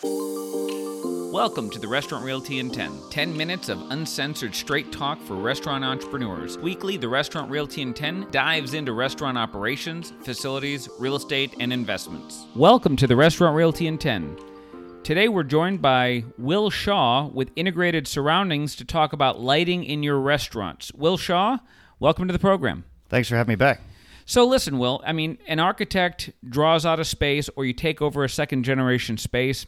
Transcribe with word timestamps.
Welcome 0.00 1.70
to 1.70 1.80
the 1.80 1.88
Restaurant 1.88 2.24
Realty 2.24 2.60
in 2.60 2.70
10. 2.70 3.10
10 3.10 3.36
minutes 3.36 3.68
of 3.68 3.82
uncensored 3.90 4.54
straight 4.54 4.92
talk 4.92 5.20
for 5.20 5.34
restaurant 5.34 5.84
entrepreneurs. 5.84 6.56
Weekly, 6.56 6.96
the 6.96 7.08
Restaurant 7.08 7.50
Realty 7.50 7.82
in 7.82 7.92
10 7.92 8.28
dives 8.30 8.74
into 8.74 8.92
restaurant 8.92 9.36
operations, 9.36 10.12
facilities, 10.22 10.88
real 11.00 11.16
estate, 11.16 11.56
and 11.58 11.72
investments. 11.72 12.46
Welcome 12.54 12.94
to 12.94 13.08
the 13.08 13.16
Restaurant 13.16 13.56
Realty 13.56 13.88
in 13.88 13.98
10. 13.98 14.38
Today 15.02 15.26
we're 15.26 15.42
joined 15.42 15.82
by 15.82 16.22
Will 16.38 16.70
Shaw 16.70 17.26
with 17.26 17.50
Integrated 17.56 18.06
Surroundings 18.06 18.76
to 18.76 18.84
talk 18.84 19.12
about 19.12 19.40
lighting 19.40 19.82
in 19.82 20.04
your 20.04 20.20
restaurants. 20.20 20.92
Will 20.94 21.16
Shaw, 21.16 21.58
welcome 21.98 22.28
to 22.28 22.32
the 22.32 22.38
program. 22.38 22.84
Thanks 23.08 23.28
for 23.28 23.34
having 23.34 23.50
me 23.52 23.56
back. 23.56 23.80
So 24.26 24.46
listen, 24.46 24.78
Will, 24.78 25.02
I 25.04 25.12
mean, 25.12 25.38
an 25.48 25.58
architect 25.58 26.30
draws 26.48 26.86
out 26.86 27.00
a 27.00 27.04
space 27.04 27.50
or 27.56 27.64
you 27.64 27.72
take 27.72 28.00
over 28.00 28.22
a 28.22 28.28
second 28.28 28.62
generation 28.62 29.16
space 29.16 29.66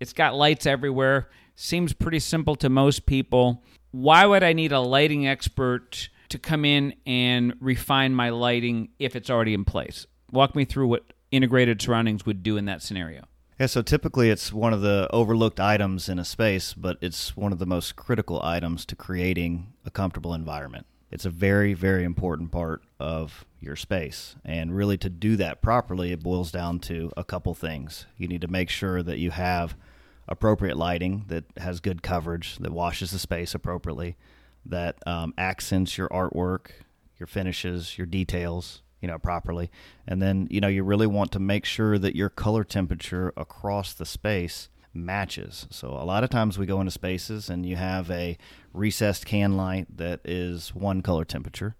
it's 0.00 0.12
got 0.12 0.34
lights 0.34 0.66
everywhere. 0.66 1.28
Seems 1.54 1.92
pretty 1.92 2.20
simple 2.20 2.56
to 2.56 2.68
most 2.68 3.06
people. 3.06 3.64
Why 3.90 4.26
would 4.26 4.42
I 4.42 4.52
need 4.52 4.72
a 4.72 4.80
lighting 4.80 5.26
expert 5.26 6.08
to 6.28 6.38
come 6.38 6.64
in 6.64 6.94
and 7.06 7.54
refine 7.60 8.14
my 8.14 8.30
lighting 8.30 8.90
if 8.98 9.16
it's 9.16 9.30
already 9.30 9.54
in 9.54 9.64
place? 9.64 10.06
Walk 10.30 10.54
me 10.54 10.64
through 10.64 10.88
what 10.88 11.12
integrated 11.30 11.80
surroundings 11.82 12.26
would 12.26 12.42
do 12.42 12.56
in 12.56 12.66
that 12.66 12.82
scenario. 12.82 13.24
Yeah, 13.58 13.66
so 13.66 13.82
typically 13.82 14.30
it's 14.30 14.52
one 14.52 14.72
of 14.72 14.82
the 14.82 15.08
overlooked 15.12 15.58
items 15.58 16.08
in 16.08 16.20
a 16.20 16.24
space, 16.24 16.74
but 16.74 16.96
it's 17.00 17.36
one 17.36 17.52
of 17.52 17.58
the 17.58 17.66
most 17.66 17.96
critical 17.96 18.40
items 18.42 18.86
to 18.86 18.94
creating 18.94 19.72
a 19.84 19.90
comfortable 19.90 20.32
environment. 20.32 20.86
It's 21.10 21.24
a 21.24 21.30
very, 21.30 21.74
very 21.74 22.04
important 22.04 22.50
part 22.50 22.82
of 23.00 23.46
your 23.60 23.76
space. 23.76 24.36
And 24.44 24.74
really, 24.74 24.98
to 24.98 25.08
do 25.08 25.36
that 25.36 25.62
properly, 25.62 26.12
it 26.12 26.22
boils 26.22 26.52
down 26.52 26.80
to 26.80 27.10
a 27.16 27.24
couple 27.24 27.54
things. 27.54 28.06
You 28.16 28.28
need 28.28 28.42
to 28.42 28.48
make 28.48 28.70
sure 28.70 29.02
that 29.02 29.18
you 29.18 29.30
have 29.30 29.76
appropriate 30.28 30.76
lighting 30.76 31.24
that 31.28 31.44
has 31.56 31.80
good 31.80 32.02
coverage, 32.02 32.58
that 32.58 32.72
washes 32.72 33.10
the 33.10 33.18
space 33.18 33.54
appropriately, 33.54 34.16
that 34.66 34.96
um, 35.06 35.32
accents 35.38 35.96
your 35.96 36.08
artwork, 36.10 36.68
your 37.18 37.26
finishes, 37.26 37.96
your 37.96 38.06
details, 38.06 38.82
you 39.00 39.08
know, 39.08 39.18
properly. 39.18 39.70
And 40.06 40.20
then, 40.20 40.46
you 40.50 40.60
know, 40.60 40.68
you 40.68 40.84
really 40.84 41.06
want 41.06 41.32
to 41.32 41.38
make 41.38 41.64
sure 41.64 41.98
that 41.98 42.14
your 42.14 42.28
color 42.28 42.64
temperature 42.64 43.32
across 43.36 43.94
the 43.94 44.04
space 44.04 44.68
matches. 45.04 45.66
So 45.70 45.88
a 45.88 46.04
lot 46.04 46.24
of 46.24 46.30
times 46.30 46.58
we 46.58 46.66
go 46.66 46.80
into 46.80 46.90
spaces 46.90 47.48
and 47.48 47.64
you 47.64 47.76
have 47.76 48.10
a 48.10 48.36
recessed 48.72 49.26
can 49.26 49.56
light 49.56 49.86
that 49.96 50.20
is 50.24 50.74
one 50.74 51.02
color 51.02 51.24
temperature 51.24 51.76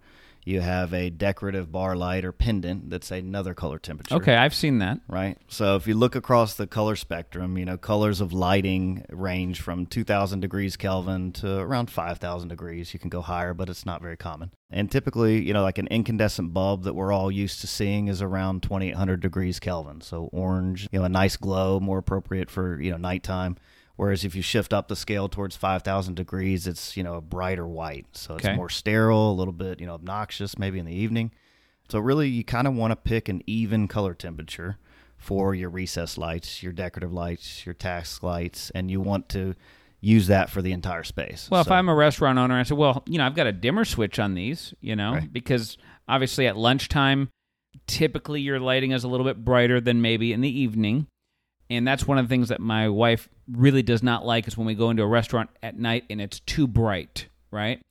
you 0.49 0.63
have 0.63 0.95
a 0.95 1.11
decorative 1.11 1.71
bar 1.71 1.95
light 1.95 2.25
or 2.25 2.33
pendant 2.33 2.89
that's 2.89 3.11
another 3.11 3.53
color 3.53 3.79
temperature. 3.79 4.15
Okay, 4.15 4.35
I've 4.35 4.55
seen 4.55 4.79
that. 4.79 4.99
Right. 5.07 5.37
So 5.49 5.77
if 5.77 5.87
you 5.87 5.95
look 5.95 6.17
across 6.17 6.55
the 6.55 6.67
color 6.67 6.97
spectrum, 6.97 7.59
you 7.59 7.67
know, 7.67 7.77
colors 7.77 8.23
of 8.23 8.33
lighting 8.33 9.05
range 9.11 9.61
from 9.61 9.85
2000 9.85 10.41
degrees 10.41 10.77
Kelvin 10.77 11.33
to 11.33 11.59
around 11.59 11.91
5000 11.91 12.49
degrees. 12.49 12.95
You 12.95 12.99
can 12.99 13.11
go 13.11 13.21
higher, 13.21 13.53
but 13.53 13.69
it's 13.69 13.85
not 13.85 14.01
very 14.01 14.17
common. 14.17 14.51
And 14.71 14.91
typically, 14.91 15.43
you 15.43 15.53
know, 15.53 15.63
like 15.63 15.79
an 15.79 15.89
incandescent 15.89 16.55
bulb 16.55 16.85
that 16.85 16.95
we're 16.95 17.13
all 17.13 17.31
used 17.31 17.61
to 17.61 17.67
seeing 17.67 18.09
is 18.09 18.23
around 18.23 18.63
2800 18.63 19.21
degrees 19.21 19.61
Kelvin. 19.61 20.01
So 20.01 20.31
orange, 20.33 20.89
you 20.91 20.99
know, 20.99 21.05
a 21.05 21.11
nice 21.11 21.37
glow, 21.37 21.79
more 21.79 21.99
appropriate 21.99 22.51
for, 22.51 22.81
you 22.81 22.91
know, 22.91 22.97
nighttime. 22.97 23.57
Whereas 23.99 24.25
if 24.25 24.37
you 24.37 24.43
shift 24.43 24.73
up 24.73 24.87
the 24.87 24.95
scale 24.95 25.29
towards 25.29 25.57
5,000 25.57 26.15
degrees, 26.15 26.69
it's, 26.69 26.97
you 26.97 27.03
know, 27.03 27.17
a 27.17 27.21
brighter 27.21 27.67
white. 27.67 28.07
So 28.13 28.37
it's 28.37 28.47
okay. 28.47 28.55
more 28.55 28.69
sterile, 28.69 29.33
a 29.33 29.35
little 29.35 29.53
bit, 29.53 29.81
you 29.81 29.87
know, 29.87 29.95
obnoxious 29.95 30.57
maybe 30.57 30.79
in 30.79 30.87
the 30.87 30.95
evening. 30.95 31.33
So 31.89 31.99
really 31.99 32.29
you 32.29 32.45
kind 32.45 32.69
of 32.69 32.75
want 32.75 32.93
to 32.93 32.97
pick 32.97 33.29
an 33.29 33.43
even 33.49 33.89
color 33.89 34.15
temperature 34.15 34.79
for 35.17 35.53
your 35.53 35.69
recess 35.69 36.17
lights, 36.17 36.63
your 36.63 36.71
decorative 36.71 37.13
lights, 37.13 37.67
your 37.67 37.75
task 37.75 38.23
lights, 38.23 38.71
and 38.71 38.89
you 38.89 39.01
want 39.01 39.29
to 39.31 39.57
use 40.01 40.29
that 40.29 40.49
for 40.49 40.63
the 40.63 40.71
entire 40.71 41.03
space. 41.03 41.49
Well, 41.51 41.65
so, 41.65 41.69
if 41.69 41.73
I'm 41.73 41.89
a 41.89 41.95
restaurant 41.95 42.39
owner, 42.39 42.57
I 42.57 42.63
say, 42.63 42.77
well, 42.77 43.03
you 43.05 43.19
know, 43.19 43.27
I've 43.27 43.35
got 43.35 43.49
a 43.49 43.53
dimmer 43.53 43.85
switch 43.85 44.21
on 44.21 44.35
these, 44.35 44.73
you 44.81 44.95
know, 44.95 45.15
right. 45.15 45.33
because 45.33 45.77
obviously 46.07 46.47
at 46.47 46.57
lunchtime, 46.57 47.31
typically 47.89 48.43
your 48.43 48.61
lighting 48.61 48.93
is 48.93 49.03
a 49.03 49.09
little 49.09 49.27
bit 49.27 49.45
brighter 49.45 49.81
than 49.81 50.01
maybe 50.01 50.33
in 50.33 50.41
the 50.41 50.61
evening. 50.61 51.09
And 51.71 51.87
that's 51.87 52.07
one 52.07 52.19
of 52.19 52.27
the 52.27 52.29
things 52.29 52.49
that 52.49 52.61
my 52.61 52.89
wife 52.89 53.29
really 53.51 53.83
does 53.83 54.03
not 54.03 54.25
like 54.25 54.49
is 54.49 54.57
when 54.57 54.67
we 54.67 54.75
go 54.75 54.91
into 54.91 55.03
a 55.03 55.07
restaurant 55.07 55.51
at 55.63 55.79
night 55.79 56.05
and 56.09 56.21
it's 56.21 56.41
too 56.41 56.67
bright, 56.67 57.27
right? 57.51 57.83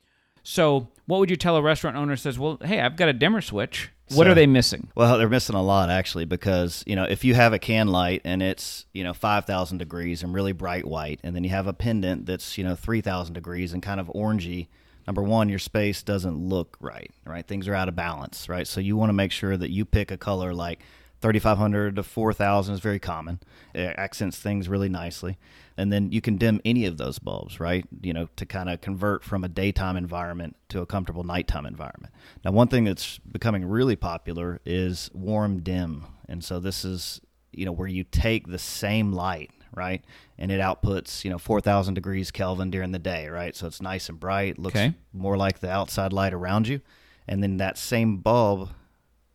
So, 0.43 0.87
what 1.05 1.19
would 1.19 1.29
you 1.29 1.35
tell 1.35 1.57
a 1.57 1.61
restaurant 1.61 1.97
owner 1.97 2.15
says, 2.15 2.39
"Well, 2.39 2.57
hey, 2.63 2.79
I've 2.79 2.95
got 2.95 3.09
a 3.09 3.13
dimmer 3.13 3.41
switch." 3.41 3.91
What 4.09 4.25
so, 4.25 4.31
are 4.31 4.35
they 4.35 4.47
missing? 4.47 4.87
Well, 4.95 5.17
they're 5.17 5.27
missing 5.27 5.55
a 5.55 5.61
lot 5.61 5.89
actually 5.89 6.23
because, 6.23 6.81
you 6.87 6.95
know, 6.95 7.03
if 7.03 7.25
you 7.25 7.35
have 7.35 7.51
a 7.51 7.59
can 7.59 7.89
light 7.89 8.21
and 8.23 8.41
it's, 8.41 8.85
you 8.93 9.03
know, 9.03 9.13
5000 9.13 9.77
degrees 9.77 10.23
and 10.23 10.33
really 10.33 10.53
bright 10.53 10.85
white 10.85 11.19
and 11.23 11.35
then 11.35 11.43
you 11.43 11.49
have 11.49 11.67
a 11.67 11.73
pendant 11.73 12.25
that's, 12.25 12.57
you 12.57 12.63
know, 12.63 12.75
3000 12.75 13.33
degrees 13.33 13.73
and 13.73 13.83
kind 13.83 13.99
of 13.99 14.07
orangey, 14.07 14.67
number 15.05 15.21
1, 15.21 15.49
your 15.49 15.59
space 15.59 16.03
doesn't 16.03 16.37
look 16.37 16.77
right, 16.79 17.11
right? 17.25 17.45
Things 17.45 17.67
are 17.67 17.73
out 17.73 17.89
of 17.89 17.97
balance, 17.97 18.47
right? 18.47 18.65
So 18.65 18.79
you 18.79 18.95
want 18.95 19.09
to 19.09 19.13
make 19.13 19.33
sure 19.33 19.57
that 19.57 19.71
you 19.71 19.83
pick 19.83 20.09
a 20.09 20.17
color 20.17 20.53
like 20.53 20.79
3500 21.21 21.95
to 21.95 22.03
4000 22.03 22.75
is 22.75 22.79
very 22.79 22.99
common. 22.99 23.39
It 23.73 23.95
accents 23.97 24.37
things 24.37 24.69
really 24.69 24.89
nicely. 24.89 25.37
And 25.75 25.91
then 25.91 26.11
you 26.11 26.21
can 26.21 26.37
dim 26.37 26.61
any 26.65 26.85
of 26.85 26.97
those 26.97 27.19
bulbs, 27.19 27.59
right? 27.59 27.85
You 28.01 28.13
know, 28.13 28.29
to 28.35 28.45
kind 28.45 28.69
of 28.69 28.81
convert 28.81 29.23
from 29.23 29.43
a 29.43 29.47
daytime 29.47 29.97
environment 29.97 30.55
to 30.69 30.81
a 30.81 30.85
comfortable 30.85 31.23
nighttime 31.23 31.65
environment. 31.65 32.13
Now, 32.43 32.51
one 32.51 32.67
thing 32.67 32.83
that's 32.83 33.19
becoming 33.19 33.65
really 33.65 33.95
popular 33.95 34.59
is 34.65 35.09
warm 35.13 35.61
dim. 35.61 36.05
And 36.27 36.43
so 36.43 36.59
this 36.59 36.85
is, 36.85 37.21
you 37.51 37.65
know, 37.65 37.71
where 37.71 37.87
you 37.87 38.03
take 38.03 38.47
the 38.47 38.59
same 38.59 39.11
light, 39.11 39.51
right? 39.75 40.03
And 40.37 40.51
it 40.51 40.59
outputs, 40.59 41.23
you 41.23 41.31
know, 41.31 41.37
4000 41.37 41.93
degrees 41.93 42.31
Kelvin 42.31 42.69
during 42.69 42.91
the 42.91 42.99
day, 42.99 43.27
right? 43.27 43.55
So 43.55 43.67
it's 43.67 43.81
nice 43.81 44.09
and 44.09 44.19
bright, 44.19 44.59
looks 44.59 44.75
okay. 44.75 44.93
more 45.13 45.37
like 45.37 45.59
the 45.59 45.69
outside 45.69 46.13
light 46.13 46.33
around 46.33 46.67
you. 46.67 46.81
And 47.27 47.43
then 47.43 47.57
that 47.57 47.77
same 47.77 48.17
bulb 48.17 48.69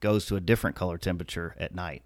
goes 0.03 0.27
to 0.27 0.37
a 0.37 0.41
different 0.41 0.77
color 0.77 0.99
temperature 0.99 1.55
at 1.59 1.75
night 1.75 2.03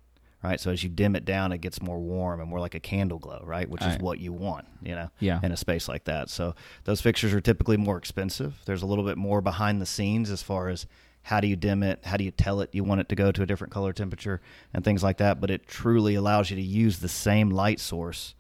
right? 0.46 0.60
So 0.60 0.70
as 0.70 0.82
you 0.82 0.88
dim 0.88 1.16
it 1.16 1.24
down, 1.24 1.52
it 1.52 1.58
gets 1.58 1.82
more 1.82 1.98
warm 1.98 2.40
and 2.40 2.48
more 2.48 2.60
like 2.60 2.74
a 2.74 2.80
candle 2.80 3.18
glow, 3.18 3.42
right? 3.44 3.68
Which 3.68 3.82
All 3.82 3.88
is 3.88 3.94
right. 3.94 4.02
what 4.02 4.18
you 4.18 4.32
want, 4.32 4.66
you 4.82 4.94
know, 4.94 5.10
yeah. 5.18 5.40
in 5.42 5.52
a 5.52 5.56
space 5.56 5.88
like 5.88 6.04
that. 6.04 6.30
So 6.30 6.54
those 6.84 7.00
fixtures 7.00 7.34
are 7.34 7.40
typically 7.40 7.76
more 7.76 7.96
expensive. 7.96 8.54
There's 8.64 8.82
a 8.82 8.86
little 8.86 9.04
bit 9.04 9.18
more 9.18 9.40
behind 9.40 9.80
the 9.80 9.86
scenes 9.86 10.30
as 10.30 10.42
far 10.42 10.68
as 10.68 10.86
how 11.22 11.40
do 11.40 11.48
you 11.48 11.56
dim 11.56 11.82
it, 11.82 12.04
how 12.04 12.16
do 12.16 12.22
you 12.22 12.30
tell 12.30 12.60
it 12.60 12.70
you 12.72 12.84
want 12.84 13.00
it 13.00 13.08
to 13.08 13.16
go 13.16 13.32
to 13.32 13.42
a 13.42 13.46
different 13.46 13.72
color 13.72 13.92
temperature, 13.92 14.40
and 14.72 14.84
things 14.84 15.02
like 15.02 15.16
that. 15.16 15.40
But 15.40 15.50
it 15.50 15.66
truly 15.66 16.14
allows 16.14 16.50
you 16.50 16.56
to 16.56 16.62
use 16.62 17.00
the 17.00 17.08
same 17.08 17.50
light 17.50 17.80
source 17.80 18.34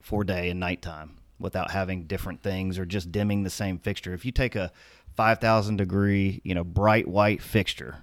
for 0.00 0.24
day 0.24 0.50
and 0.50 0.58
nighttime 0.58 1.18
without 1.38 1.70
having 1.70 2.04
different 2.04 2.42
things 2.42 2.78
or 2.78 2.84
just 2.84 3.12
dimming 3.12 3.44
the 3.44 3.50
same 3.50 3.78
fixture. 3.78 4.12
If 4.12 4.24
you 4.24 4.32
take 4.32 4.56
a 4.56 4.72
5,000 5.14 5.76
degree, 5.76 6.40
you 6.42 6.54
know, 6.54 6.64
bright 6.64 7.06
white 7.06 7.40
fixture 7.40 7.98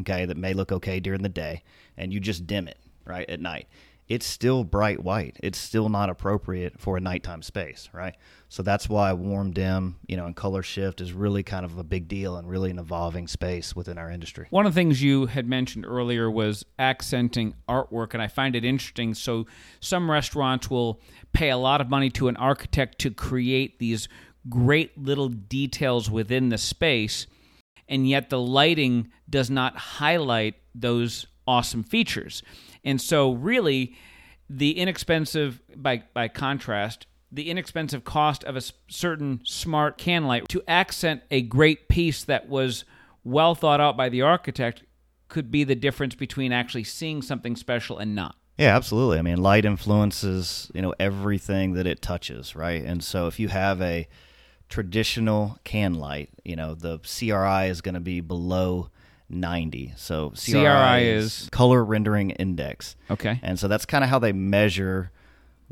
okay, 0.00 0.24
that 0.24 0.36
may 0.36 0.52
look 0.52 0.72
okay 0.72 1.00
during 1.00 1.22
the 1.22 1.28
day, 1.28 1.62
and 1.96 2.12
you 2.12 2.20
just 2.20 2.46
dim 2.46 2.68
it, 2.68 2.78
right, 3.04 3.28
at 3.28 3.40
night, 3.40 3.68
it's 4.06 4.26
still 4.26 4.64
bright 4.64 5.02
white. 5.02 5.38
It's 5.42 5.58
still 5.58 5.88
not 5.88 6.10
appropriate 6.10 6.78
for 6.78 6.96
a 6.96 7.00
nighttime 7.00 7.40
space, 7.42 7.88
right? 7.92 8.14
So 8.50 8.62
that's 8.62 8.88
why 8.88 9.12
warm 9.14 9.52
dim, 9.52 9.96
you 10.06 10.16
know, 10.16 10.26
and 10.26 10.36
color 10.36 10.62
shift 10.62 11.00
is 11.00 11.12
really 11.12 11.42
kind 11.42 11.64
of 11.64 11.78
a 11.78 11.82
big 11.82 12.06
deal 12.06 12.36
and 12.36 12.48
really 12.48 12.70
an 12.70 12.78
evolving 12.78 13.26
space 13.26 13.74
within 13.74 13.96
our 13.96 14.10
industry. 14.10 14.46
One 14.50 14.66
of 14.66 14.74
the 14.74 14.78
things 14.78 15.02
you 15.02 15.26
had 15.26 15.48
mentioned 15.48 15.86
earlier 15.86 16.30
was 16.30 16.66
accenting 16.78 17.54
artwork, 17.66 18.12
and 18.12 18.22
I 18.22 18.28
find 18.28 18.54
it 18.54 18.64
interesting. 18.64 19.14
So 19.14 19.46
some 19.80 20.10
restaurants 20.10 20.68
will 20.68 21.00
pay 21.32 21.48
a 21.48 21.56
lot 21.56 21.80
of 21.80 21.88
money 21.88 22.10
to 22.10 22.28
an 22.28 22.36
architect 22.36 22.98
to 23.00 23.10
create 23.10 23.78
these 23.78 24.06
great 24.50 24.98
little 24.98 25.30
details 25.30 26.10
within 26.10 26.50
the 26.50 26.58
space 26.58 27.26
and 27.88 28.08
yet 28.08 28.30
the 28.30 28.40
lighting 28.40 29.10
does 29.28 29.50
not 29.50 29.76
highlight 29.76 30.54
those 30.74 31.26
awesome 31.46 31.82
features. 31.82 32.42
And 32.84 33.00
so, 33.00 33.32
really, 33.32 33.96
the 34.48 34.78
inexpensive, 34.78 35.60
by, 35.74 36.02
by 36.12 36.28
contrast, 36.28 37.06
the 37.30 37.50
inexpensive 37.50 38.04
cost 38.04 38.44
of 38.44 38.56
a 38.56 38.62
certain 38.88 39.40
smart 39.44 39.98
can 39.98 40.24
light 40.24 40.48
to 40.48 40.62
accent 40.68 41.22
a 41.30 41.42
great 41.42 41.88
piece 41.88 42.24
that 42.24 42.48
was 42.48 42.84
well 43.24 43.54
thought 43.54 43.80
out 43.80 43.96
by 43.96 44.08
the 44.08 44.22
architect 44.22 44.84
could 45.28 45.50
be 45.50 45.64
the 45.64 45.74
difference 45.74 46.14
between 46.14 46.52
actually 46.52 46.84
seeing 46.84 47.22
something 47.22 47.56
special 47.56 47.98
and 47.98 48.14
not. 48.14 48.36
Yeah, 48.56 48.76
absolutely. 48.76 49.18
I 49.18 49.22
mean, 49.22 49.38
light 49.38 49.64
influences, 49.64 50.70
you 50.74 50.80
know, 50.80 50.94
everything 51.00 51.72
that 51.72 51.88
it 51.88 52.00
touches, 52.00 52.54
right? 52.54 52.84
And 52.84 53.02
so 53.02 53.26
if 53.26 53.40
you 53.40 53.48
have 53.48 53.82
a 53.82 54.06
traditional 54.68 55.58
can 55.64 55.94
light, 55.94 56.30
you 56.44 56.56
know, 56.56 56.74
the 56.74 56.98
CRI 56.98 57.68
is 57.68 57.80
going 57.80 57.94
to 57.94 58.00
be 58.00 58.20
below 58.20 58.90
90. 59.28 59.92
So 59.96 60.30
CRI, 60.30 60.52
CRI 60.52 61.08
is, 61.08 61.48
color 61.50 61.84
rendering 61.84 62.30
index. 62.30 62.96
Okay. 63.10 63.40
And 63.42 63.58
so 63.58 63.68
that's 63.68 63.86
kind 63.86 64.04
of 64.04 64.10
how 64.10 64.18
they 64.18 64.32
measure 64.32 65.10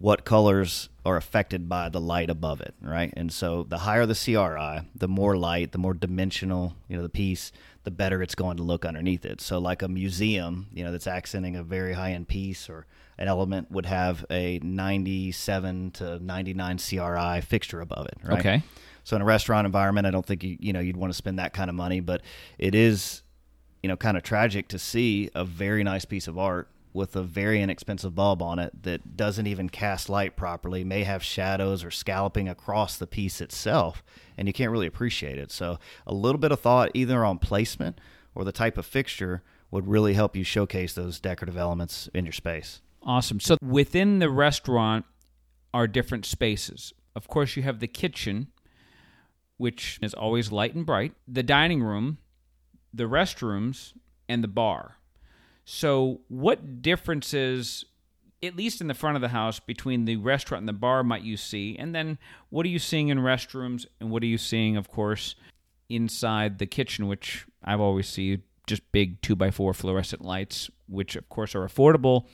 what 0.02 0.24
colors 0.24 0.88
are 1.04 1.16
affected 1.16 1.68
by 1.68 1.88
the 1.88 2.00
light 2.00 2.28
above 2.28 2.60
it, 2.60 2.74
right? 2.80 3.14
And 3.16 3.32
so 3.32 3.62
the 3.62 3.78
higher 3.78 4.04
the 4.04 4.16
CRI, 4.16 4.88
the 4.96 5.06
more 5.06 5.36
light, 5.36 5.70
the 5.70 5.78
more 5.78 5.94
dimensional, 5.94 6.74
you 6.88 6.96
know, 6.96 7.04
the 7.04 7.08
piece, 7.08 7.52
the 7.84 7.92
better 7.92 8.20
it's 8.20 8.34
going 8.34 8.56
to 8.56 8.64
look 8.64 8.84
underneath 8.84 9.24
it. 9.24 9.40
So 9.40 9.60
like 9.60 9.80
a 9.80 9.86
museum, 9.86 10.66
you 10.72 10.82
know, 10.82 10.90
that's 10.90 11.06
accenting 11.06 11.54
a 11.54 11.62
very 11.62 11.92
high-end 11.92 12.26
piece 12.26 12.68
or 12.68 12.84
an 13.16 13.28
element 13.28 13.70
would 13.70 13.86
have 13.86 14.26
a 14.28 14.58
97 14.64 15.92
to 15.92 16.18
99 16.18 16.78
CRI 16.78 17.40
fixture 17.40 17.80
above 17.80 18.06
it, 18.06 18.16
right? 18.24 18.40
Okay. 18.40 18.62
So 19.04 19.14
in 19.14 19.22
a 19.22 19.24
restaurant 19.24 19.66
environment, 19.66 20.08
I 20.08 20.10
don't 20.10 20.26
think 20.26 20.42
you 20.42 20.56
you 20.58 20.72
know 20.72 20.80
you'd 20.80 20.96
want 20.96 21.12
to 21.12 21.16
spend 21.16 21.38
that 21.38 21.52
kind 21.52 21.70
of 21.70 21.76
money, 21.76 22.00
but 22.00 22.22
it 22.58 22.74
is 22.74 23.22
you 23.84 23.88
know 23.88 23.96
kind 23.96 24.16
of 24.16 24.24
tragic 24.24 24.66
to 24.68 24.80
see 24.80 25.30
a 25.36 25.44
very 25.44 25.84
nice 25.84 26.04
piece 26.04 26.26
of 26.26 26.38
art 26.38 26.68
with 26.92 27.16
a 27.16 27.22
very 27.22 27.62
inexpensive 27.62 28.14
bulb 28.14 28.42
on 28.42 28.58
it 28.58 28.82
that 28.82 29.16
doesn't 29.16 29.46
even 29.46 29.68
cast 29.68 30.08
light 30.08 30.36
properly, 30.36 30.84
may 30.84 31.04
have 31.04 31.22
shadows 31.22 31.82
or 31.82 31.90
scalloping 31.90 32.48
across 32.48 32.96
the 32.96 33.06
piece 33.06 33.40
itself, 33.40 34.02
and 34.36 34.46
you 34.46 34.52
can't 34.52 34.70
really 34.70 34.86
appreciate 34.86 35.38
it. 35.38 35.50
So 35.50 35.78
a 36.06 36.14
little 36.14 36.38
bit 36.38 36.52
of 36.52 36.60
thought 36.60 36.90
either 36.94 37.24
on 37.24 37.38
placement 37.38 37.98
or 38.34 38.44
the 38.44 38.52
type 38.52 38.76
of 38.76 38.86
fixture 38.86 39.42
would 39.70 39.88
really 39.88 40.14
help 40.14 40.36
you 40.36 40.44
showcase 40.44 40.92
those 40.92 41.18
decorative 41.18 41.56
elements 41.56 42.08
in 42.12 42.26
your 42.26 42.32
space. 42.32 42.82
Awesome. 43.02 43.40
So 43.40 43.56
within 43.62 44.18
the 44.18 44.30
restaurant 44.30 45.06
are 45.74 45.86
different 45.86 46.26
spaces. 46.26 46.92
Of 47.16 47.26
course, 47.26 47.56
you 47.56 47.62
have 47.62 47.80
the 47.80 47.88
kitchen, 47.88 48.48
which 49.56 49.98
is 50.02 50.14
always 50.14 50.52
light 50.52 50.74
and 50.74 50.84
bright, 50.84 51.14
the 51.26 51.42
dining 51.42 51.82
room, 51.82 52.18
the 52.92 53.04
restrooms, 53.04 53.92
and 54.28 54.44
the 54.44 54.48
bar. 54.48 54.98
So, 55.64 56.20
what 56.28 56.82
differences, 56.82 57.84
at 58.42 58.56
least 58.56 58.80
in 58.80 58.88
the 58.88 58.94
front 58.94 59.16
of 59.16 59.22
the 59.22 59.28
house, 59.28 59.60
between 59.60 60.04
the 60.04 60.16
restaurant 60.16 60.62
and 60.62 60.68
the 60.68 60.72
bar 60.72 61.04
might 61.04 61.22
you 61.22 61.36
see? 61.36 61.76
And 61.78 61.94
then, 61.94 62.18
what 62.50 62.66
are 62.66 62.70
you 62.70 62.78
seeing 62.78 63.08
in 63.08 63.18
restrooms? 63.18 63.86
And 64.00 64.10
what 64.10 64.22
are 64.22 64.26
you 64.26 64.38
seeing, 64.38 64.76
of 64.76 64.88
course, 64.88 65.34
inside 65.88 66.58
the 66.58 66.66
kitchen, 66.66 67.06
which 67.06 67.46
I've 67.62 67.80
always 67.80 68.08
see 68.08 68.40
just 68.66 68.90
big 68.92 69.20
two 69.22 69.36
by 69.36 69.50
four 69.50 69.74
fluorescent 69.74 70.22
lights, 70.22 70.70
which 70.88 71.16
of 71.16 71.28
course 71.28 71.54
are 71.54 71.66
affordable 71.66 72.26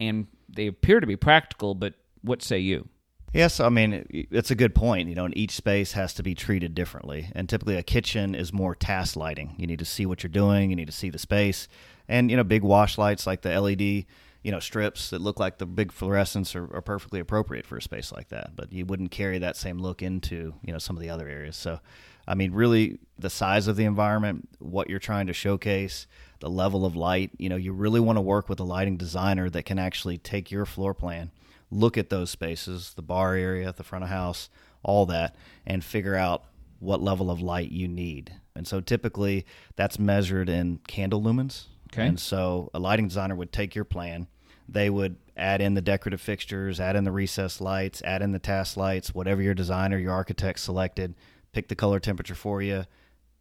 and 0.00 0.26
they 0.48 0.66
appear 0.66 1.00
to 1.00 1.06
be 1.06 1.16
practical. 1.16 1.74
But 1.74 1.94
what 2.22 2.42
say 2.42 2.58
you? 2.58 2.88
Yes, 3.34 3.58
I 3.58 3.68
mean 3.68 4.06
it's 4.30 4.52
a 4.52 4.54
good 4.54 4.76
point. 4.76 5.08
You 5.08 5.16
know, 5.16 5.24
and 5.24 5.36
each 5.36 5.50
space 5.50 5.92
has 5.92 6.14
to 6.14 6.22
be 6.22 6.36
treated 6.36 6.72
differently. 6.72 7.30
And 7.34 7.48
typically, 7.48 7.76
a 7.76 7.82
kitchen 7.82 8.32
is 8.32 8.52
more 8.52 8.76
task 8.76 9.16
lighting. 9.16 9.56
You 9.58 9.66
need 9.66 9.80
to 9.80 9.84
see 9.84 10.06
what 10.06 10.22
you're 10.22 10.30
doing. 10.30 10.70
You 10.70 10.76
need 10.76 10.86
to 10.86 10.92
see 10.92 11.10
the 11.10 11.18
space, 11.18 11.66
and 12.08 12.30
you 12.30 12.36
know, 12.36 12.44
big 12.44 12.62
wash 12.62 12.96
lights 12.96 13.26
like 13.26 13.42
the 13.42 13.60
LED, 13.60 13.80
you 13.80 14.52
know, 14.52 14.60
strips 14.60 15.10
that 15.10 15.20
look 15.20 15.40
like 15.40 15.58
the 15.58 15.66
big 15.66 15.90
fluorescents 15.90 16.54
are, 16.54 16.72
are 16.76 16.80
perfectly 16.80 17.18
appropriate 17.18 17.66
for 17.66 17.76
a 17.76 17.82
space 17.82 18.12
like 18.12 18.28
that. 18.28 18.54
But 18.54 18.72
you 18.72 18.86
wouldn't 18.86 19.10
carry 19.10 19.38
that 19.38 19.56
same 19.56 19.78
look 19.78 20.00
into 20.00 20.54
you 20.64 20.72
know 20.72 20.78
some 20.78 20.96
of 20.96 21.02
the 21.02 21.10
other 21.10 21.28
areas. 21.28 21.56
So, 21.56 21.80
I 22.28 22.36
mean, 22.36 22.52
really, 22.52 23.00
the 23.18 23.30
size 23.30 23.66
of 23.66 23.74
the 23.74 23.84
environment, 23.84 24.48
what 24.60 24.88
you're 24.88 25.00
trying 25.00 25.26
to 25.26 25.32
showcase, 25.32 26.06
the 26.38 26.48
level 26.48 26.86
of 26.86 26.94
light. 26.94 27.32
You 27.38 27.48
know, 27.48 27.56
you 27.56 27.72
really 27.72 27.98
want 27.98 28.16
to 28.16 28.22
work 28.22 28.48
with 28.48 28.60
a 28.60 28.64
lighting 28.64 28.96
designer 28.96 29.50
that 29.50 29.64
can 29.64 29.80
actually 29.80 30.18
take 30.18 30.52
your 30.52 30.66
floor 30.66 30.94
plan 30.94 31.32
look 31.74 31.98
at 31.98 32.08
those 32.08 32.30
spaces, 32.30 32.94
the 32.94 33.02
bar 33.02 33.34
area, 33.34 33.72
the 33.76 33.82
front 33.82 34.04
of 34.04 34.10
house, 34.10 34.48
all 34.82 35.06
that, 35.06 35.34
and 35.66 35.84
figure 35.84 36.14
out 36.14 36.44
what 36.78 37.02
level 37.02 37.30
of 37.30 37.40
light 37.40 37.70
you 37.70 37.88
need. 37.88 38.32
And 38.54 38.66
so 38.66 38.80
typically 38.80 39.44
that's 39.76 39.98
measured 39.98 40.48
in 40.48 40.78
candle 40.86 41.20
lumens. 41.20 41.64
Okay. 41.92 42.06
And 42.06 42.20
so 42.20 42.70
a 42.74 42.78
lighting 42.78 43.08
designer 43.08 43.34
would 43.34 43.52
take 43.52 43.74
your 43.74 43.84
plan, 43.84 44.28
they 44.68 44.88
would 44.88 45.16
add 45.36 45.60
in 45.60 45.74
the 45.74 45.82
decorative 45.82 46.20
fixtures, 46.20 46.80
add 46.80 46.96
in 46.96 47.04
the 47.04 47.12
recess 47.12 47.60
lights, 47.60 48.02
add 48.02 48.22
in 48.22 48.32
the 48.32 48.38
task 48.38 48.76
lights, 48.76 49.14
whatever 49.14 49.42
your 49.42 49.54
designer, 49.54 49.98
your 49.98 50.12
architect 50.12 50.60
selected, 50.60 51.14
pick 51.52 51.68
the 51.68 51.74
color 51.74 52.00
temperature 52.00 52.34
for 52.34 52.62
you, 52.62 52.84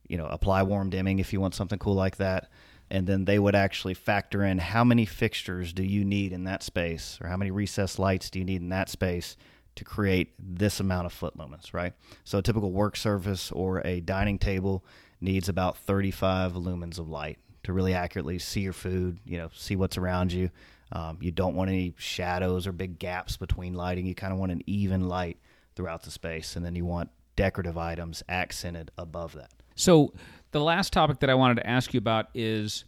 you 0.08 0.18
know, 0.18 0.26
apply 0.26 0.64
warm 0.64 0.90
dimming 0.90 1.20
if 1.20 1.32
you 1.32 1.40
want 1.40 1.56
something 1.56 1.80
cool 1.80 1.96
like 1.96 2.18
that 2.18 2.50
and 2.94 3.08
then 3.08 3.26
they 3.26 3.40
would 3.40 3.56
actually 3.56 3.96
factor 3.96 4.44
in 4.44 4.60
how 4.60 4.84
many 4.84 5.04
fixtures 5.04 5.74
do 5.74 5.82
you 5.82 6.06
need 6.06 6.32
in 6.32 6.44
that 6.44 6.62
space 6.62 7.18
or 7.20 7.28
how 7.28 7.36
many 7.36 7.50
recessed 7.50 7.98
lights 7.98 8.30
do 8.30 8.38
you 8.38 8.46
need 8.46 8.62
in 8.62 8.70
that 8.70 8.88
space 8.88 9.36
to 9.76 9.84
create 9.84 10.36
this 10.38 10.80
amount 10.80 11.08
of 11.08 11.12
foot 11.12 11.36
lumens, 11.36 11.74
right? 11.74 11.94
So 12.24 12.38
a 12.38 12.44
typical 12.44 12.72
work 12.72 12.96
surface 12.96 13.52
or 13.52 13.82
a 13.86 14.00
dining 14.00 14.38
table 14.38 14.86
needs 15.20 15.50
about 15.50 15.76
35 15.76 16.54
lumens 16.54 17.00
of 17.00 17.10
light 17.10 17.40
to 17.64 17.74
really 17.74 17.96
accurately 17.96 18.38
see 18.38 18.62
your 18.62 18.74
food, 18.74 19.18
you 19.26 19.40
know, 19.40 19.50
see 19.56 19.76
what's 19.76 19.98
around 19.98 20.32
you. 20.32 20.52
Um, 20.92 21.18
you 21.20 21.32
don't 21.32 21.56
want 21.56 21.72
any 21.72 21.96
shadows 21.98 22.68
or 22.68 22.72
big 22.72 23.00
gaps 23.00 23.38
between 23.38 23.74
lighting. 23.74 24.06
You 24.06 24.14
kind 24.14 24.34
of 24.34 24.38
want 24.38 24.52
an 24.52 24.62
even 24.68 25.08
light 25.08 25.40
throughout 25.76 26.04
the 26.04 26.12
space, 26.12 26.56
and 26.56 26.64
then 26.64 26.76
you 26.76 26.86
want 26.86 27.10
decorative 27.36 27.76
items 27.76 28.22
accented 28.30 28.92
above 29.00 29.34
that. 29.34 29.50
So 29.74 30.14
the 30.54 30.62
last 30.62 30.94
topic 30.94 31.20
that 31.20 31.30
I 31.30 31.34
wanted 31.34 31.56
to 31.56 31.68
ask 31.68 31.94
you 31.94 31.98
about 31.98 32.30
is 32.34 32.86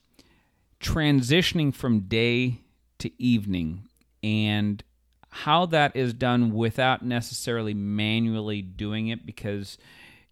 transitioning 0.80 1.74
from 1.74 2.02
day 2.02 2.62
to 3.00 3.12
evening 3.22 3.90
and 4.24 4.82
how 5.30 5.66
that 5.66 5.96
is 5.96 6.14
done 6.14 6.54
without 6.54 7.04
necessarily 7.04 7.74
manually 7.74 8.62
doing 8.62 9.10
it 9.10 9.26
because 9.26 9.78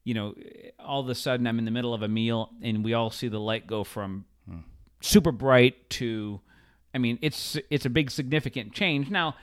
you 0.03 0.13
know 0.13 0.35
all 0.79 1.01
of 1.01 1.09
a 1.09 1.15
sudden 1.15 1.45
I'm 1.45 1.59
in 1.59 1.65
the 1.65 1.71
middle 1.71 1.93
of 1.93 2.03
a 2.03 2.07
meal 2.07 2.51
and 2.61 2.85
we 2.85 2.93
all 2.93 3.09
see 3.09 3.27
the 3.27 3.39
light 3.39 3.67
go 3.67 3.83
from 3.83 4.25
hmm. 4.47 4.59
super 5.01 5.31
bright 5.31 5.89
to 5.91 6.39
I 6.93 6.99
mean 6.99 7.19
it's 7.21 7.57
it's 7.69 7.85
a 7.85 7.89
big 7.89 8.11
significant 8.11 8.73
change 8.73 9.09
now 9.09 9.35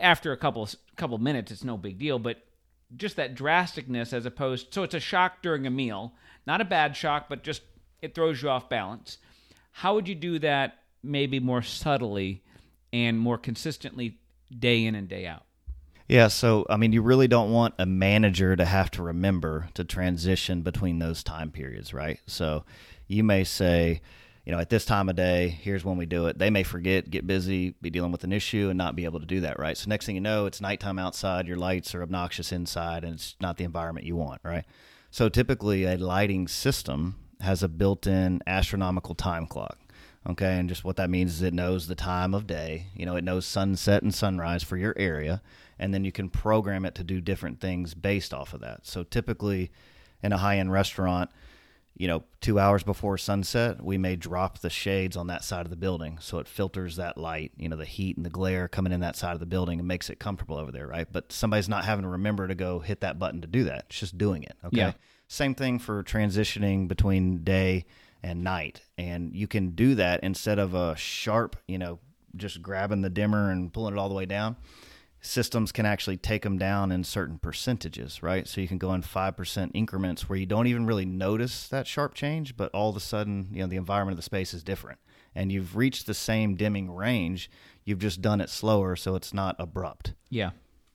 after 0.00 0.32
a 0.32 0.36
couple 0.36 0.68
couple 0.96 1.18
minutes 1.18 1.50
it's 1.50 1.64
no 1.64 1.76
big 1.76 1.98
deal 1.98 2.18
but 2.18 2.38
just 2.96 3.16
that 3.16 3.34
drasticness 3.34 4.12
as 4.12 4.26
opposed 4.26 4.72
so 4.72 4.82
it's 4.82 4.94
a 4.94 5.00
shock 5.00 5.42
during 5.42 5.66
a 5.66 5.70
meal 5.70 6.14
not 6.46 6.60
a 6.60 6.64
bad 6.64 6.96
shock, 6.96 7.26
but 7.28 7.42
just 7.42 7.62
it 8.00 8.14
throws 8.14 8.42
you 8.42 8.50
off 8.50 8.68
balance. 8.68 9.18
How 9.70 9.94
would 9.94 10.08
you 10.08 10.14
do 10.14 10.38
that 10.40 10.78
maybe 11.02 11.40
more 11.40 11.62
subtly 11.62 12.42
and 12.92 13.18
more 13.18 13.38
consistently 13.38 14.18
day 14.56 14.84
in 14.84 14.94
and 14.94 15.08
day 15.08 15.26
out? 15.26 15.44
Yeah, 16.08 16.28
so 16.28 16.66
I 16.68 16.76
mean, 16.76 16.92
you 16.92 17.00
really 17.00 17.28
don't 17.28 17.52
want 17.52 17.74
a 17.78 17.86
manager 17.86 18.56
to 18.56 18.64
have 18.64 18.90
to 18.92 19.02
remember 19.02 19.68
to 19.74 19.84
transition 19.84 20.62
between 20.62 20.98
those 20.98 21.22
time 21.22 21.50
periods, 21.50 21.94
right? 21.94 22.20
So 22.26 22.64
you 23.06 23.24
may 23.24 23.44
say, 23.44 24.02
you 24.44 24.52
know, 24.52 24.58
at 24.58 24.70
this 24.70 24.84
time 24.84 25.08
of 25.08 25.14
day, 25.14 25.48
here's 25.48 25.84
when 25.84 25.96
we 25.96 26.06
do 26.06 26.26
it. 26.26 26.38
They 26.38 26.50
may 26.50 26.64
forget, 26.64 27.10
get 27.10 27.26
busy, 27.26 27.74
be 27.80 27.90
dealing 27.90 28.10
with 28.10 28.24
an 28.24 28.32
issue, 28.32 28.68
and 28.70 28.78
not 28.78 28.96
be 28.96 29.04
able 29.04 29.20
to 29.20 29.26
do 29.26 29.40
that, 29.42 29.58
right? 29.58 29.76
So 29.76 29.88
next 29.88 30.06
thing 30.06 30.16
you 30.16 30.20
know, 30.20 30.46
it's 30.46 30.60
nighttime 30.60 30.98
outside, 30.98 31.46
your 31.46 31.56
lights 31.56 31.94
are 31.94 32.02
obnoxious 32.02 32.50
inside, 32.50 33.04
and 33.04 33.14
it's 33.14 33.36
not 33.40 33.56
the 33.56 33.64
environment 33.64 34.06
you 34.06 34.16
want, 34.16 34.40
right? 34.42 34.64
So 35.10 35.28
typically, 35.28 35.84
a 35.84 35.96
lighting 35.96 36.48
system 36.48 37.16
has 37.40 37.62
a 37.62 37.68
built 37.68 38.06
in 38.06 38.40
astronomical 38.46 39.14
time 39.14 39.46
clock. 39.46 39.78
Okay, 40.28 40.58
and 40.58 40.68
just 40.68 40.84
what 40.84 40.96
that 40.96 41.10
means 41.10 41.34
is 41.34 41.42
it 41.42 41.54
knows 41.54 41.86
the 41.86 41.96
time 41.96 42.32
of 42.32 42.46
day. 42.46 42.86
You 42.94 43.06
know, 43.06 43.16
it 43.16 43.24
knows 43.24 43.44
sunset 43.44 44.02
and 44.02 44.14
sunrise 44.14 44.62
for 44.62 44.76
your 44.76 44.94
area, 44.96 45.42
and 45.78 45.92
then 45.92 46.04
you 46.04 46.12
can 46.12 46.28
program 46.28 46.84
it 46.84 46.94
to 46.96 47.04
do 47.04 47.20
different 47.20 47.60
things 47.60 47.94
based 47.94 48.32
off 48.32 48.54
of 48.54 48.60
that. 48.60 48.86
So 48.86 49.02
typically, 49.02 49.70
in 50.22 50.32
a 50.32 50.38
high 50.38 50.58
end 50.58 50.72
restaurant, 50.72 51.30
you 51.94 52.08
know, 52.08 52.24
two 52.40 52.58
hours 52.58 52.82
before 52.82 53.18
sunset, 53.18 53.82
we 53.82 53.98
may 53.98 54.16
drop 54.16 54.58
the 54.60 54.70
shades 54.70 55.16
on 55.16 55.26
that 55.26 55.44
side 55.44 55.66
of 55.66 55.70
the 55.70 55.76
building 55.76 56.18
so 56.20 56.38
it 56.38 56.48
filters 56.48 56.96
that 56.96 57.18
light, 57.18 57.52
you 57.56 57.68
know, 57.68 57.76
the 57.76 57.84
heat 57.84 58.16
and 58.16 58.24
the 58.24 58.30
glare 58.30 58.66
coming 58.66 58.92
in 58.92 59.00
that 59.00 59.16
side 59.16 59.34
of 59.34 59.40
the 59.40 59.46
building 59.46 59.78
and 59.78 59.86
makes 59.86 60.08
it 60.08 60.18
comfortable 60.18 60.56
over 60.56 60.72
there, 60.72 60.86
right? 60.86 61.06
But 61.10 61.32
somebody's 61.32 61.68
not 61.68 61.84
having 61.84 62.04
to 62.04 62.08
remember 62.08 62.48
to 62.48 62.54
go 62.54 62.78
hit 62.78 63.00
that 63.00 63.18
button 63.18 63.40
to 63.42 63.46
do 63.46 63.64
that. 63.64 63.86
It's 63.88 64.00
just 64.00 64.16
doing 64.16 64.42
it. 64.42 64.56
Okay. 64.64 64.78
Yeah. 64.78 64.92
Same 65.28 65.54
thing 65.54 65.78
for 65.78 66.02
transitioning 66.02 66.88
between 66.88 67.44
day 67.44 67.84
and 68.22 68.42
night. 68.42 68.82
And 68.96 69.34
you 69.34 69.46
can 69.46 69.70
do 69.70 69.94
that 69.96 70.20
instead 70.22 70.58
of 70.58 70.74
a 70.74 70.96
sharp, 70.96 71.56
you 71.68 71.78
know, 71.78 71.98
just 72.36 72.62
grabbing 72.62 73.02
the 73.02 73.10
dimmer 73.10 73.50
and 73.50 73.72
pulling 73.72 73.94
it 73.94 73.98
all 73.98 74.08
the 74.08 74.14
way 74.14 74.26
down 74.26 74.56
systems 75.22 75.70
can 75.70 75.86
actually 75.86 76.16
take 76.16 76.42
them 76.42 76.58
down 76.58 76.90
in 76.90 77.04
certain 77.04 77.38
percentages, 77.38 78.22
right? 78.22 78.46
So 78.48 78.60
you 78.60 78.66
can 78.66 78.76
go 78.76 78.92
in 78.92 79.02
5% 79.02 79.70
increments 79.72 80.28
where 80.28 80.38
you 80.38 80.46
don't 80.46 80.66
even 80.66 80.84
really 80.84 81.06
notice 81.06 81.68
that 81.68 81.86
sharp 81.86 82.12
change, 82.14 82.56
but 82.56 82.72
all 82.72 82.90
of 82.90 82.96
a 82.96 83.00
sudden, 83.00 83.48
you 83.52 83.62
know, 83.62 83.68
the 83.68 83.76
environment 83.76 84.14
of 84.14 84.18
the 84.18 84.24
space 84.24 84.52
is 84.52 84.64
different. 84.64 84.98
And 85.34 85.52
you've 85.52 85.76
reached 85.76 86.06
the 86.06 86.14
same 86.14 86.56
dimming 86.56 86.90
range, 86.90 87.50
you've 87.84 88.00
just 88.00 88.20
done 88.20 88.40
it 88.40 88.50
slower 88.50 88.96
so 88.96 89.14
it's 89.14 89.32
not 89.32 89.54
abrupt. 89.58 90.12
Yeah. 90.28 90.50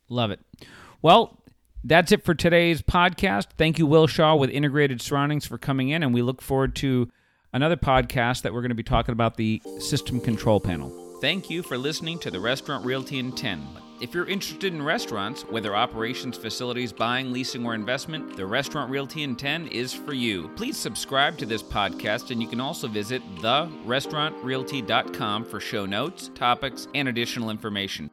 Love 0.09 0.31
it. 0.31 0.41
Well, 1.01 1.41
that's 1.83 2.11
it 2.11 2.25
for 2.25 2.35
today's 2.35 2.81
podcast. 2.81 3.47
Thank 3.57 3.79
you, 3.79 3.85
Will 3.85 4.07
Shaw 4.07 4.35
with 4.35 4.49
Integrated 4.49 5.01
Surroundings, 5.01 5.45
for 5.45 5.57
coming 5.57 5.89
in, 5.89 6.03
and 6.03 6.13
we 6.13 6.21
look 6.21 6.41
forward 6.41 6.75
to 6.77 7.09
another 7.53 7.77
podcast 7.77 8.41
that 8.41 8.53
we're 8.53 8.61
going 8.61 8.69
to 8.69 8.75
be 8.75 8.83
talking 8.83 9.13
about 9.13 9.37
the 9.37 9.61
system 9.79 10.19
control 10.19 10.59
panel. 10.59 10.91
Thank 11.21 11.49
you 11.49 11.63
for 11.63 11.77
listening 11.77 12.19
to 12.19 12.31
the 12.31 12.39
Restaurant 12.39 12.85
Realty 12.85 13.19
in 13.19 13.31
10. 13.31 13.86
If 13.99 14.13
you're 14.13 14.27
interested 14.27 14.75
in 14.75 14.83
restaurants, 14.83 15.41
whether 15.43 15.75
operations, 15.75 16.37
facilities, 16.37 16.93
buying, 16.93 17.31
leasing, 17.31 17.65
or 17.65 17.73
investment, 17.73 18.37
the 18.37 18.45
Restaurant 18.45 18.91
Realty 18.91 19.23
in 19.23 19.35
10 19.35 19.65
is 19.67 19.91
for 19.91 20.13
you. 20.13 20.51
Please 20.55 20.77
subscribe 20.77 21.35
to 21.39 21.47
this 21.47 21.63
podcast, 21.63 22.29
and 22.29 22.39
you 22.39 22.47
can 22.47 22.61
also 22.61 22.87
visit 22.87 23.23
therestaurantrealty.com 23.37 25.45
for 25.45 25.59
show 25.59 25.87
notes, 25.87 26.29
topics, 26.35 26.87
and 26.93 27.07
additional 27.07 27.49
information. 27.49 28.11